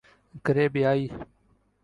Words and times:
کریبیائی 0.45 1.03